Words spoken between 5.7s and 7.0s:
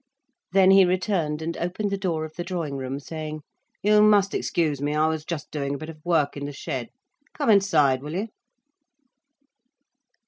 a bit of work in the shed.